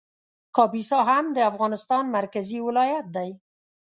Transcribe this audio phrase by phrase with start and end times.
[0.55, 3.29] کاپیسا هم د افغانستان مرکزي ولایت دی